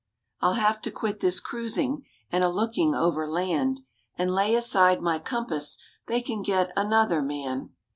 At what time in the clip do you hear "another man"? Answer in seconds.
6.75-7.75